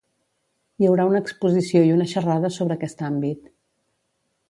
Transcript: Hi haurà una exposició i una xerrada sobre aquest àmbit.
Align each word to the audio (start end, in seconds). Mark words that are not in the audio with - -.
Hi 0.83 0.87
haurà 0.91 1.05
una 1.09 1.21
exposició 1.25 1.83
i 1.89 1.93
una 1.99 2.09
xerrada 2.15 2.53
sobre 2.59 2.79
aquest 2.81 3.09
àmbit. 3.13 3.49